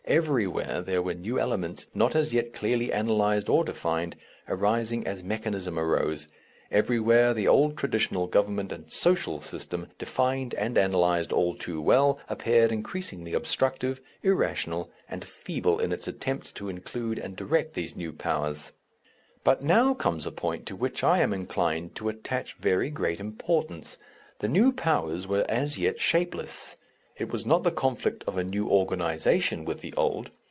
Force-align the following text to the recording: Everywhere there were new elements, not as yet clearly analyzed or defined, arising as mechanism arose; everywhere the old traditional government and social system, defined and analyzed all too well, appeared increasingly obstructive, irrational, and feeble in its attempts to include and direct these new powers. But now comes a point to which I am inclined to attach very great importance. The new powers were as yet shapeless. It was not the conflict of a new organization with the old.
Everywhere 0.07 0.81
there 0.81 1.01
were 1.01 1.13
new 1.13 1.39
elements, 1.39 1.85
not 1.93 2.15
as 2.17 2.33
yet 2.33 2.51
clearly 2.51 2.91
analyzed 2.91 3.47
or 3.47 3.63
defined, 3.63 4.17
arising 4.45 5.07
as 5.07 5.23
mechanism 5.23 5.79
arose; 5.79 6.27
everywhere 6.69 7.33
the 7.33 7.47
old 7.47 7.77
traditional 7.77 8.27
government 8.27 8.73
and 8.73 8.91
social 8.91 9.39
system, 9.39 9.87
defined 9.97 10.53
and 10.55 10.77
analyzed 10.77 11.31
all 11.31 11.55
too 11.55 11.81
well, 11.81 12.19
appeared 12.27 12.73
increasingly 12.73 13.33
obstructive, 13.33 14.01
irrational, 14.21 14.89
and 15.07 15.23
feeble 15.23 15.79
in 15.79 15.93
its 15.93 16.09
attempts 16.09 16.51
to 16.53 16.67
include 16.67 17.17
and 17.17 17.37
direct 17.37 17.73
these 17.73 17.95
new 17.95 18.11
powers. 18.11 18.73
But 19.45 19.63
now 19.63 19.93
comes 19.93 20.25
a 20.25 20.31
point 20.33 20.65
to 20.65 20.75
which 20.75 21.05
I 21.05 21.19
am 21.19 21.31
inclined 21.33 21.95
to 21.95 22.09
attach 22.09 22.55
very 22.57 22.89
great 22.89 23.21
importance. 23.21 23.97
The 24.39 24.49
new 24.49 24.73
powers 24.73 25.25
were 25.25 25.45
as 25.47 25.77
yet 25.77 26.01
shapeless. 26.01 26.75
It 27.17 27.31
was 27.31 27.45
not 27.45 27.61
the 27.61 27.69
conflict 27.71 28.23
of 28.25 28.35
a 28.37 28.43
new 28.43 28.67
organization 28.67 29.63
with 29.63 29.81
the 29.81 29.93
old. 29.93 30.31